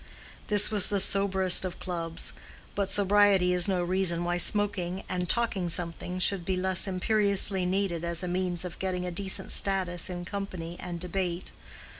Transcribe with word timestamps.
This 0.47 0.71
was 0.71 0.89
the 0.89 0.99
soberest 0.99 1.63
of 1.63 1.79
clubs; 1.79 2.33
but 2.73 2.89
sobriety 2.89 3.53
is 3.53 3.67
no 3.67 3.83
reason 3.83 4.23
why 4.23 4.37
smoking 4.39 5.03
and 5.07 5.29
"taking 5.29 5.69
something" 5.69 6.17
should 6.17 6.43
be 6.43 6.57
less 6.57 6.87
imperiously 6.87 7.67
needed 7.67 8.03
as 8.03 8.23
a 8.23 8.27
means 8.27 8.65
of 8.65 8.79
getting 8.79 9.05
a 9.05 9.11
decent 9.11 9.51
status 9.51 10.09
in 10.09 10.25
company 10.25 10.75
and 10.79 10.99
debate. 10.99 11.51